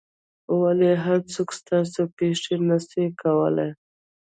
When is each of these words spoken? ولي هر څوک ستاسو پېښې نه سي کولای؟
ولي 0.61 0.91
هر 1.05 1.19
څوک 1.33 1.49
ستاسو 1.59 2.01
پېښې 2.17 2.55
نه 2.67 2.77
سي 2.87 3.03
کولای؟ 3.21 3.69